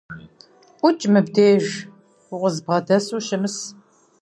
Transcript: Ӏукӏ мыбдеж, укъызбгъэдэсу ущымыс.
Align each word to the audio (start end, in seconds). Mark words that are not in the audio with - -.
Ӏукӏ 0.79 1.03
мыбдеж, 1.13 1.65
укъызбгъэдэсу 2.33 3.15
ущымыс. 3.19 3.57